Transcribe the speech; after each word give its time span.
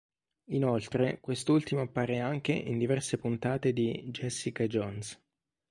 Inoltre 0.45 1.19
quest'ultimo 1.19 1.81
appare 1.81 2.17
anche 2.21 2.53
in 2.53 2.79
diverse 2.79 3.19
puntate 3.19 3.71
di 3.71 4.05
"Jessica 4.09 4.65
Jones". 4.65 5.15